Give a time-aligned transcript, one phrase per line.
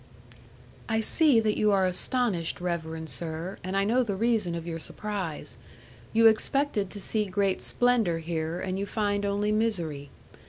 [0.89, 4.79] "I see that you are astonished, reverend sir, and I know the reason of your
[4.79, 5.57] surprise.
[6.11, 10.09] You expected to see great splendour here, and you find only misery.